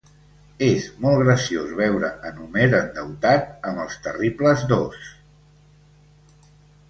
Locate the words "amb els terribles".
3.71-4.63